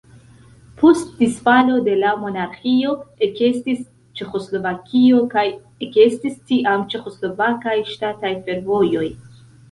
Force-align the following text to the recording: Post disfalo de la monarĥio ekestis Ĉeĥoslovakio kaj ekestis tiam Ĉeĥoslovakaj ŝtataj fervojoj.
Post 0.83 1.09
disfalo 1.17 1.73
de 1.87 1.91
la 2.03 2.13
monarĥio 2.21 2.93
ekestis 3.27 3.83
Ĉeĥoslovakio 4.21 5.19
kaj 5.33 5.43
ekestis 5.89 6.39
tiam 6.53 6.87
Ĉeĥoslovakaj 6.95 7.75
ŝtataj 7.91 8.33
fervojoj. 8.49 9.05